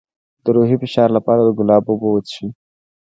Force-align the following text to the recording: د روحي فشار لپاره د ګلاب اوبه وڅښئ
د 0.43 0.45
روحي 0.55 0.75
فشار 0.81 1.09
لپاره 1.17 1.41
د 1.43 1.49
ګلاب 1.57 1.83
اوبه 1.87 2.07
وڅښئ 2.11 2.49